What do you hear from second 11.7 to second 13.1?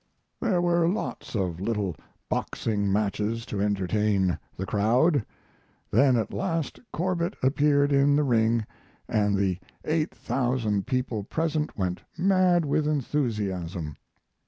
went mad with